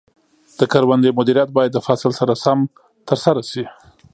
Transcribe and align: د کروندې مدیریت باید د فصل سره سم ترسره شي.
د 0.59 0.61
کروندې 0.71 1.09
مدیریت 1.19 1.49
باید 1.57 1.71
د 1.73 1.79
فصل 1.87 2.11
سره 2.19 2.33
سم 2.43 2.59
ترسره 3.07 3.41
شي. 3.51 3.63